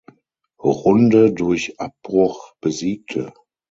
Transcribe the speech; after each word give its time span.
Runde 0.59 1.31
durch 1.31 1.79
Abbruch 1.79 2.53
besiegte. 2.59 3.33